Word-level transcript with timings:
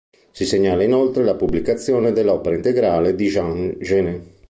Si 0.31 0.45
segnala 0.47 0.81
inoltre 0.81 1.23
la 1.23 1.35
pubblicazione 1.35 2.11
dell'opera 2.11 2.55
integrale 2.55 3.13
di 3.13 3.27
Jean 3.27 3.75
Genet. 3.79 4.29